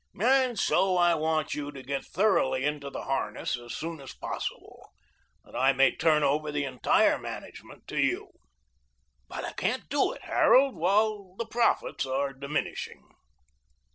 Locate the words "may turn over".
5.73-6.51